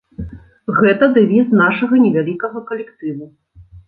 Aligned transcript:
Гэта 0.77 1.09
дэвіз 1.17 1.51
нашага 1.63 1.99
невялікага 2.05 2.63
калектыву. 2.71 3.29